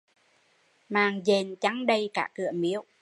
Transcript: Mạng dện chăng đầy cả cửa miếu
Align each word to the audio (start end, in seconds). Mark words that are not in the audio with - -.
Mạng 0.89 1.21
dện 1.25 1.55
chăng 1.55 1.85
đầy 1.85 2.09
cả 2.13 2.29
cửa 2.33 2.51
miếu 2.53 2.83